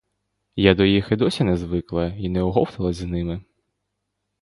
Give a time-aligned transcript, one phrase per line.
[0.55, 3.41] Я до їх і досі не звикла й не оговталась з ними.